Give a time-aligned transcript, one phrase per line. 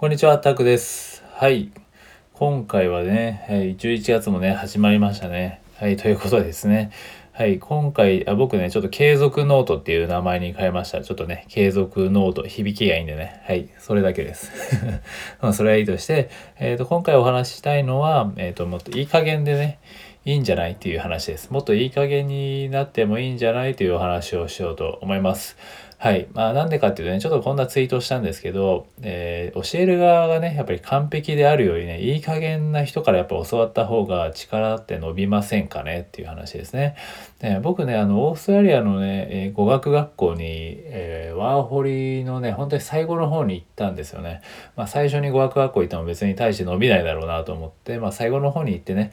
[0.00, 1.24] こんにちは、タクです。
[1.32, 1.72] はい。
[2.32, 5.60] 今回はね、はい11月もね、始まりましたね。
[5.74, 6.92] はい、ということですね。
[7.32, 11.02] はい、今回、あ僕ね、ちょっと継続ノートっていう名前に変えました。
[11.02, 13.42] ちょっとね、継続ノート、響きがいいんでね。
[13.48, 14.52] はい、それだけです。
[15.42, 16.30] ま、それはいいとして、
[16.60, 19.80] えっ、と、今回お話ししたいのは、えっ、と、もっといい加減でね、
[20.28, 21.50] いいんじゃないっていう話です。
[21.50, 25.56] もっといい加減になってもいいんじゃないというお話をしようと思います。
[25.96, 26.28] はい。
[26.34, 36.94] まあなんでかっていうとね、ちょっとこんなツイートしたんですけど、えー教える側がね、やっぱり完璧であるよりね、いい加減な人からやっぱ教わった方が力って伸びませんかねっていう話ですね。
[37.40, 44.42] で僕ね、あの、オーストラリアのね、えー語学学校に、えーワーホリのね、本当に最後の方に行ったんですよね。
[44.76, 49.10] まあ最初に語学学校行っても別に大して伸びないだろうなと思って、まあ最後の方に行ってね、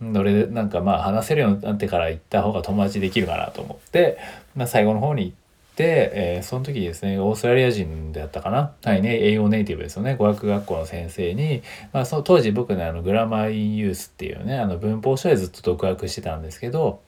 [0.00, 4.18] どれでなんかまあ話せるようになってから行った方が友達できるかなと思って、
[4.54, 5.32] まあ最後の方に行っ
[5.76, 8.72] て、えーその時ですね、オーストラリア人であったかな？
[8.84, 10.16] はいね、英語ネイティブですよね。
[10.16, 11.62] 語学学校の先生に、
[11.92, 17.00] まあその当時僕ね、あの、グラマー・イン・ユースっていうね、あの、文法書でずっと独学してたんですけど、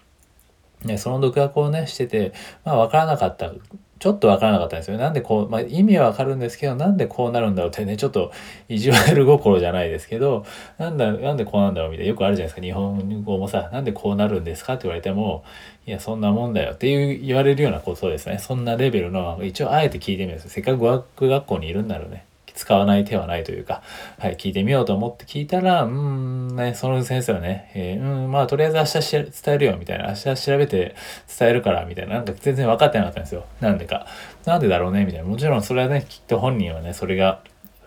[0.84, 2.33] ね、その独学をね、してて、
[2.64, 3.52] まあ分からなかった。
[4.00, 4.96] ちょっとわからなかったんですよ。
[4.96, 8.32] なんでこう、まあ意味はわかるんですけど、なんでこうなるんだろうってね、ちょっと
[8.68, 10.46] 意地悪心じゃないですけど、
[10.78, 12.62] なんだ、なんでこうなんだろうみたいな、よくあるじゃないですか。
[12.62, 15.44] 日本語もさ、なんでこうなるんですかって言われても、
[15.86, 18.38] いや、そんなもんだよっていう言われるようなことですね。
[18.38, 20.48] そんなレベルの、一応あえて聞いてみるんです。
[20.48, 22.24] せっかく語学学校にいるんだろうね、
[22.61, 23.83] 使わない手はないというか、
[24.19, 29.11] はい、聞いてみようと思って聞いたら、うん、ね、その先生はね、えーうん、まあ、とりあえず明日し
[29.42, 30.94] 伝えるよ、みたいな、明日調べて
[31.39, 33.47] 伝えるから、みたいな、なんか全然分かってなかったんですよ。
[33.61, 34.06] なんでか。
[34.44, 35.27] なんでだろうね、みたいな。
[35.27, 37.41] もちろんそれはね、きっと本人はね、それが、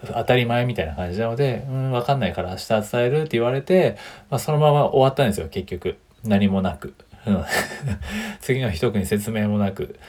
[0.08, 3.96] 当たり前みたいな感じなので、うん、わかんないから明日伝えるって言われて、
[4.32, 5.98] まあ、そのまま終わったんですよ、結局。
[6.24, 6.96] 何もなく。
[7.28, 7.46] うん
[8.42, 10.00] 次の日特に説明もなく。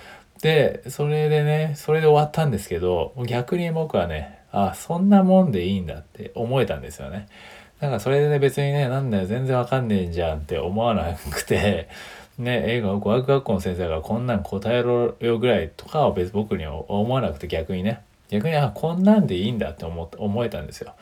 [0.44, 7.26] で、それでね、それで終わったんですけど、逆に僕はね、あ、そんなもんでいいんだって思えたんですよね。
[7.80, 11.88] だかそれでね、別にね、なんだよ、全然わかんねえじゃんって思わなくて、
[12.38, 20.94] ね、映画語学学校の先生がこんなん答えろよぐらいとかは別僕には思わなくて逆にね、逆に、あ、こんなんでいいんだって思って思えたんですよ。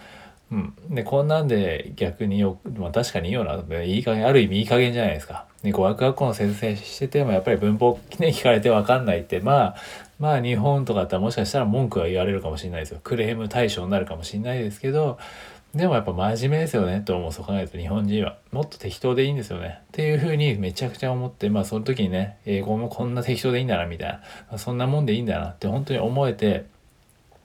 [0.51, 0.75] うん。
[0.91, 3.83] で、こんなんで逆によ、まあ確かにいいよな。
[3.83, 5.47] いい加減、ある意味いい加減じゃないですか。
[5.63, 9.77] ね、語学学校の先生しててもやっぱり文法ね、聞かれてわかんないって、まあ、
[10.23, 13.01] まあ日本とかだったらもしかしたら文句は言われるかもしれないですよ。
[13.03, 15.19] クレーム対象になるかもしれないですけど、
[15.75, 24.21] でもやっぱ真面目ですよねと思うそう考えると日本人はもっと適当でいいんですよねっていうふうにめちゃくちゃ思ってまあその時にね英語もこんな適当でいいんだなみたい
[24.53, 26.67] なそんなもんでいいんだなって本当に思えて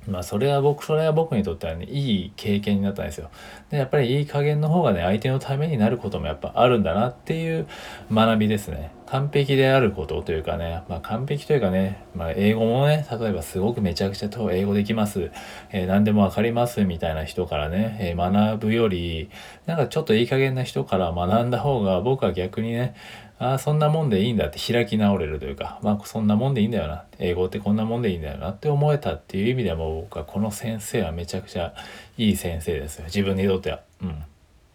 [0.08, 3.30] まあそれは僕それは僕にとってはねいい経験になったんですよ。
[3.70, 7.68] でやっぱりいい加減の方がね相手のためになることもやっぱあるんだなっていう
[8.12, 8.92] 学びですね。
[9.08, 15.32] 完璧であることというかね、まあ、完璧というかね、まあ、英語もね例えばすごくめちゃくちゃと英語できます、
[15.72, 19.30] えー何でもわかりますみたいな人からね、えー学ぶより
[19.66, 22.96] なんかちょっといい加減な人から学んだ方が僕は逆にね
[23.40, 27.04] ああそんなもんでいいんだって開き直れるというかまあそんなもんでいいんだよな。
[27.20, 31.74] 英語ってこんなもんでいいんだよなって思えたっていう意味でも僕はこの先生はめちゃくちゃ
[32.18, 33.06] いい先生ですよ。
[33.06, 33.82] 自分にとっては。
[34.02, 34.24] うん。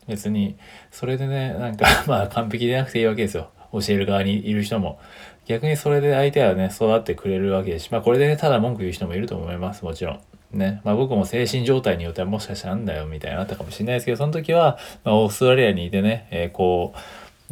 [0.07, 0.57] 別に
[0.91, 3.51] それでねなんか まあ完璧でなくていいわけですよ。
[3.73, 5.01] 教える側にいる人も。
[5.47, 9.85] 逆にそれで相手はね育ってくれるわけですしまあこれでねただ文句言う人もいると思います。
[9.85, 10.21] もちろん。
[10.53, 10.81] ね。
[10.85, 16.99] まあ僕も精神状態によってはもしかしたらなんだよみたいになったかもしれないですけどその時は、まあ、オーストラリアにいてね、えーこう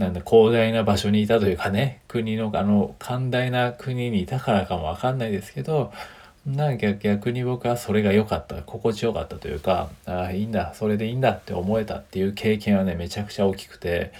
[0.00, 5.92] なんだ広大な場所にいたというかね国のあの寛大な国にいたからかもわかんないですけど
[6.46, 14.12] なんか逆に僕はそれが良かった心地よかったというかああいいんだそれでいいんだって思えたっていう経験はねめちゃくちゃ大きくて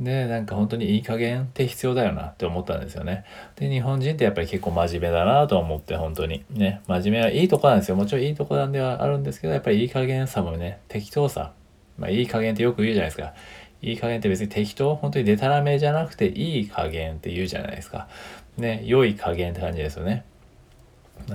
[0.00, 3.24] でなんか本当にいい加減って必要だよなって思ったんですよね。
[3.56, 6.42] で日本人ってやっぱり結構真面目だなと思って本当に。
[6.50, 7.96] ね真面目はいいとこなんですよ。
[7.96, 11.52] もちろんいいとこなんではあるんですけどやっぱりいい加減さもね適当さ。
[11.98, 13.34] まあいい加減ってよく言うじゃないですか。
[13.82, 18.08] いい加減って別に適当本当にデタラメじゃなくていい加減って言うじゃないですか。
[18.56, 20.24] ね良い加減って感じですよね。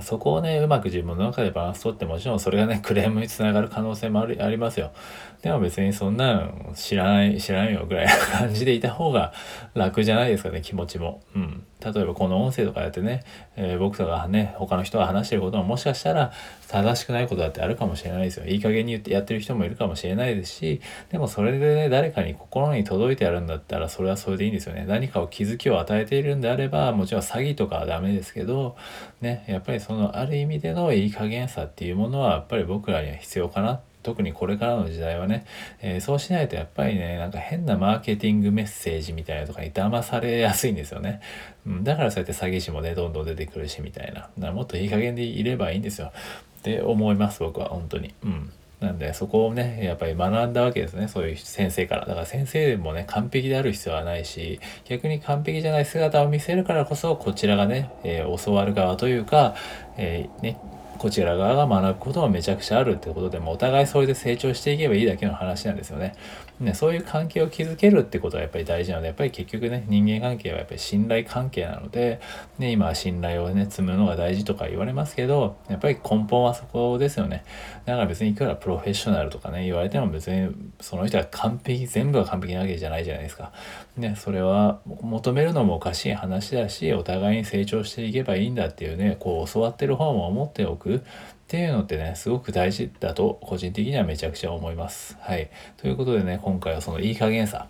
[0.01, 4.91] そこをね、うまく自分の中でバランス取って、もちろんそれがね、クレームにつながる可能性もあるありますよ。
[5.41, 9.33] でも別にそんなの知らない、知らないよぐらいな感じでいた方が
[9.73, 11.21] 楽じゃないですかね、気持ちも。
[11.35, 11.63] うん。
[11.93, 13.23] 例えばこの音声とかやってね、
[13.55, 16.31] えー僕とかね、他の人が話してることももしかしたら
[16.67, 18.45] 正しくないことだってあるかもしれないですよ。
[18.45, 20.81] いい加減に言ってやってる人もいるかもしれないですし、
[21.11, 24.85] でもそれでね、誰かに心に届いてやるんだったら、それはそれでいいんですよね。
[24.87, 28.75] 何かを気づきを与えているんであれば、もちろん詐欺とかはダメですけど、
[29.21, 33.81] ね、やっぱりそのある意味でのいい加減さっていうものは、やっぱり僕らには必要かな。
[34.03, 35.45] 特にこれからの時代はね、
[35.81, 41.21] えーそうしないとやっぱりね、なんか変なマーケティングメッセージみたいなとかに騙されやすいんですよね。
[41.65, 44.51] うん、だからそうやって詐欺師もね、どんどん出てくるしみたいな。
[44.51, 46.11] もっといい加減でいればいいんですよ。
[46.59, 51.07] って思います僕は本当にうんなんでそこをねやっぱり学んだわけですね。
[51.07, 52.05] そういう先生から。
[52.05, 59.55] だから先生もね完璧である必要はないし逆に完璧じゃない姿を見せるからこそこちらがね、えー、教わる側というか、
[59.97, 60.59] えー、ね
[60.97, 66.15] こちら側が学ぶこともめちゃくちゃあるってことでもお互いそれで成長していけばいいだけの話なんですよね。
[66.59, 72.21] ねそういう関係を築けるってことはやっぱり大事なのでやっぱり結局ね人間関係はやっぱり信頼関係なので、
[72.57, 77.43] ね、今は信頼をね積むのが大事とか言われますけどやっぱり根本はそこですよね。
[77.85, 80.49] だから別にいくらプロフェッショナルとかね言われても別に
[80.79, 83.51] その人は完璧全部が完璧なわけじゃないじゃないですか。
[83.97, 90.99] ねそれは求めるのもおかしい話だしお互いに成長していけばいいんだっていうねこう教わってる方も思っておくっ
[91.47, 95.17] ていうのってね、すごく大事だと個人的にはめちゃくちゃ思います。
[95.19, 95.49] はい。
[95.77, 97.67] ということでね、今回はそのいい加減さ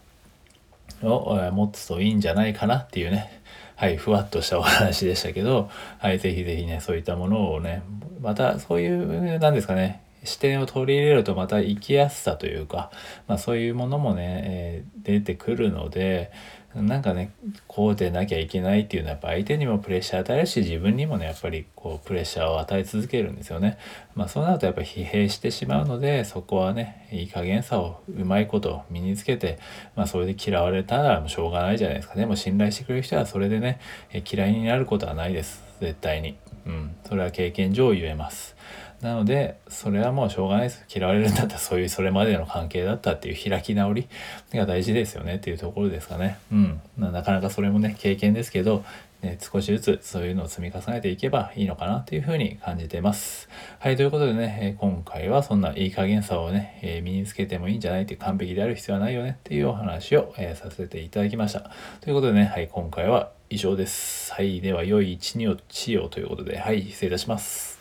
[1.01, 3.41] を持つといいんじゃないかなっていうね、
[3.75, 5.69] はい、ふわっとしたお話でしたけど、
[5.99, 7.83] はい、ぜひぜひね、そういったものをね、
[8.21, 12.91] またそういう、なんですかね、視点を取り入れるとまた生きやすさというか、
[13.27, 16.31] まあ、そういうものもね、えー、出てくるので
[16.81, 17.31] なんかね
[17.67, 23.77] こうでなきゃいけないっていうのはやっぱ相手にもプレッシャー与えるし自分にもねやっぱりこうプレッシャーを与え続けるんですよね。
[24.13, 29.57] まあそうなるとやっぱ疲弊してしまうのでそこはねいい加減さをうまいこと身につけて
[29.95, 32.15] まあそれで嫌われたらもうしょうがないじゃないですか。
[32.15, 33.79] でも信頼してくれる人はそれでね
[34.29, 36.37] 嫌いになることはないです絶対に。
[36.65, 38.55] うん、それは経験上言えます。
[39.01, 40.85] なのでそれはもうしょうがないです。
[40.93, 44.07] 嫌われるんだったらそういうそれまでの関係だったっていう開き直り
[44.53, 45.35] が大事ですよね。
[45.35, 46.37] っていうところですかね。
[46.51, 46.81] うん。
[46.97, 48.83] なかなかそれもね経験ですけど、
[49.21, 53.49] ね、少しずつそういうのを積み重ねていけばいいのかなというふうに感じてます。
[53.79, 59.37] はいということでね今回はそんないい加減さをね、え身につけてもいいんじゃないっていう完璧である必要はないよね。
[59.39, 61.71] っていうお話を、えさせていただきました。
[62.01, 64.33] ということでねはい今回は以上です。
[64.33, 66.57] はいでは良い一日をということで。
[66.57, 67.74] はい失礼いたします。